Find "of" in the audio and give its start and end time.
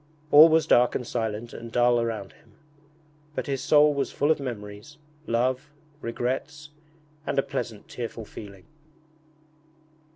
4.31-4.39